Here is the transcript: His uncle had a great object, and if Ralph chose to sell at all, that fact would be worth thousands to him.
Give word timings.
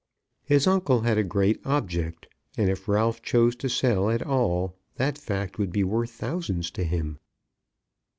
His 0.43 0.65
uncle 0.65 1.01
had 1.01 1.19
a 1.19 1.23
great 1.23 1.61
object, 1.63 2.25
and 2.57 2.71
if 2.71 2.87
Ralph 2.87 3.21
chose 3.21 3.55
to 3.57 3.69
sell 3.69 4.09
at 4.09 4.25
all, 4.25 4.75
that 4.95 5.15
fact 5.15 5.59
would 5.59 5.71
be 5.71 5.83
worth 5.83 6.09
thousands 6.09 6.71
to 6.71 6.83
him. 6.83 7.19